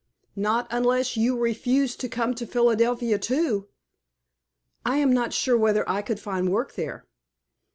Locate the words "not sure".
5.13-5.59